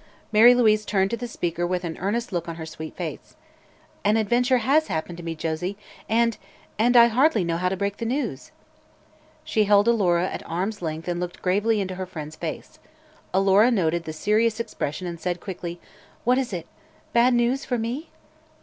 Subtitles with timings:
[0.32, 3.36] "_Mary Louise turned to the speaker with an earnest look on her sweet face.
[4.02, 5.76] "An adventure has happened to me, Josie,
[6.08, 6.38] and
[6.78, 8.50] and I hardly know how to break the news."
[9.44, 12.78] She held Alora at arms' length and looked gravely into her friend's face.
[13.34, 15.78] Alora noted the serious expression and said quickly:
[16.24, 16.66] "What is it?
[17.12, 18.06] Bad news for _me?"